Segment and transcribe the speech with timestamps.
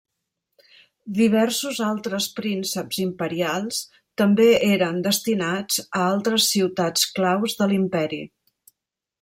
[1.17, 3.83] Diversos altres prínceps imperials
[4.23, 8.23] també eren destinats a altres ciutats claus de l'imperi.